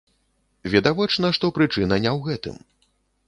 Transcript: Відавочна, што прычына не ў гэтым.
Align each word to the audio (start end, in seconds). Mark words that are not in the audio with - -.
Відавочна, 0.75 1.29
што 1.37 1.45
прычына 1.59 1.95
не 2.05 2.11
ў 2.17 2.31
гэтым. 2.31 2.55